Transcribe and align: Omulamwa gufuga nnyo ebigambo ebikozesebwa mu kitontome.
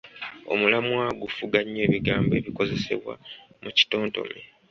Omulamwa 0.53 1.03
gufuga 1.21 1.57
nnyo 1.63 1.81
ebigambo 1.87 2.31
ebikozesebwa 2.39 3.13
mu 3.63 3.69
kitontome. 3.77 4.39